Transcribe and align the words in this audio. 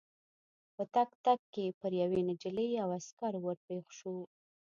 په 0.75 0.83
تګ 0.93 1.09
تګ 1.25 1.39
کې 1.53 1.65
پر 1.79 1.91
یوې 2.01 2.21
نجلۍ 2.29 2.71
او 2.83 2.89
عسکر 2.99 3.33
ور 3.39 3.57
پېښ 3.67 3.85
شوو. 3.97 4.23